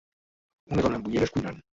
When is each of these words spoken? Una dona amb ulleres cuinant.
Una 0.75 0.85
dona 0.85 0.99
amb 1.01 1.09
ulleres 1.11 1.35
cuinant. 1.35 1.61